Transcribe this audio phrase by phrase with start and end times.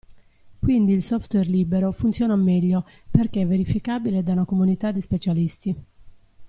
[0.57, 5.75] Quindi il software libero funziona meglio perché è verificabile da una comunità di specialisti.